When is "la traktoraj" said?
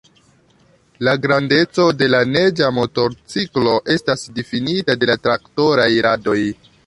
5.13-5.89